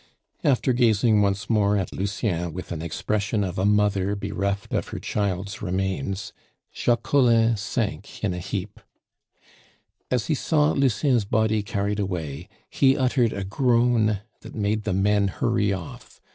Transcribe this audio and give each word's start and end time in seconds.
After 0.43 0.73
gazing 0.73 1.21
once 1.21 1.47
more 1.47 1.77
at 1.77 1.93
Lucien 1.93 2.53
with 2.53 2.71
an 2.71 2.81
expression 2.81 3.43
of 3.43 3.59
a 3.59 3.65
mother 3.67 4.15
bereft 4.15 4.73
of 4.73 4.87
her 4.87 4.97
child's 4.97 5.61
remains, 5.61 6.33
Jacques 6.73 7.03
Collin 7.03 7.55
sank 7.55 8.23
in 8.23 8.33
a 8.33 8.39
heap. 8.39 8.79
As 10.09 10.25
he 10.25 10.33
saw 10.33 10.71
Lucien's 10.71 11.25
body 11.25 11.61
carried 11.61 11.99
away, 11.99 12.47
he 12.67 12.97
uttered 12.97 13.31
a 13.31 13.43
groan 13.43 14.21
that 14.39 14.55
made 14.55 14.85
the 14.85 14.93
men 14.93 15.27
hurry 15.27 15.71
off. 15.71 16.19